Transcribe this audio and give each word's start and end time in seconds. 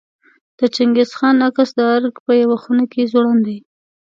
د 0.57 0.59
چنګیز 0.75 1.09
خان 1.17 1.37
عکس 1.47 1.69
د 1.77 1.79
ارګ 1.95 2.15
په 2.25 2.31
یوه 2.43 2.57
خونه 2.63 2.85
کې 2.91 3.09
ځوړند 3.11 3.41
دی. 3.47 3.57